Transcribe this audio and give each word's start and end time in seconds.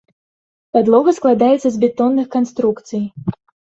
Падлога 0.77 1.13
складаецца 1.19 1.67
з 1.75 1.83
бетонных 1.85 2.25
канструкцый. 2.37 3.03